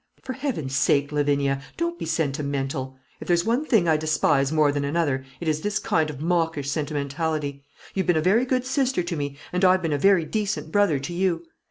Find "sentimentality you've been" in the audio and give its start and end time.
6.71-8.17